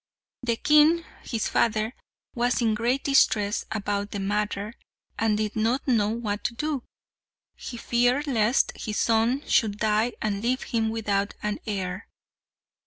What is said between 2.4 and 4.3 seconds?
in great distress about the